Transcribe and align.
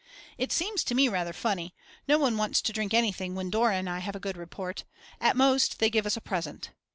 It 0.35 0.51
seems 0.51 0.83
to 0.85 0.95
me 0.95 1.09
rather 1.09 1.31
funny; 1.31 1.75
no 2.07 2.17
one 2.17 2.35
wants 2.35 2.59
to 2.63 2.73
drink 2.73 2.91
anything 2.91 3.35
when 3.35 3.51
Dora 3.51 3.75
and 3.75 3.87
I 3.87 3.99
have 3.99 4.15
a 4.15 4.19
good 4.19 4.35
report, 4.35 4.83
at 5.19 5.37
most 5.37 5.77
they 5.77 5.91
give 5.91 6.07
us 6.07 6.17
a 6.17 6.21
present. 6.21 6.71